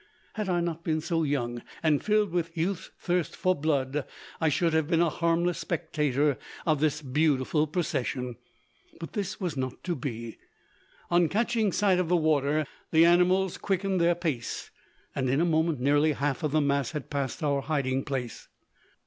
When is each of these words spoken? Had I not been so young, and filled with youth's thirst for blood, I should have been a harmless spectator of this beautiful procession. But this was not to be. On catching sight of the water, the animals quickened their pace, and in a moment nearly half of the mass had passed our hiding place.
Had 0.33 0.49
I 0.49 0.61
not 0.61 0.83
been 0.83 0.99
so 0.99 1.21
young, 1.21 1.61
and 1.83 2.03
filled 2.03 2.31
with 2.31 2.57
youth's 2.57 2.89
thirst 2.97 3.35
for 3.35 3.53
blood, 3.53 4.03
I 4.39 4.49
should 4.49 4.73
have 4.73 4.87
been 4.87 4.99
a 4.99 5.11
harmless 5.11 5.59
spectator 5.59 6.39
of 6.65 6.79
this 6.79 7.03
beautiful 7.03 7.67
procession. 7.67 8.37
But 8.99 9.13
this 9.13 9.39
was 9.39 9.55
not 9.55 9.83
to 9.83 9.95
be. 9.95 10.39
On 11.11 11.29
catching 11.29 11.71
sight 11.71 11.99
of 11.99 12.07
the 12.09 12.17
water, 12.17 12.65
the 12.89 13.05
animals 13.05 13.59
quickened 13.59 14.01
their 14.01 14.15
pace, 14.15 14.71
and 15.13 15.29
in 15.29 15.39
a 15.39 15.45
moment 15.45 15.79
nearly 15.79 16.13
half 16.13 16.41
of 16.41 16.51
the 16.51 16.61
mass 16.61 16.93
had 16.93 17.11
passed 17.11 17.43
our 17.43 17.61
hiding 17.61 18.03
place. 18.03 18.47